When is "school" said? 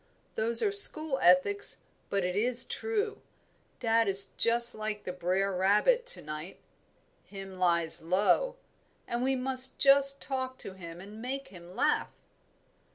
0.71-1.19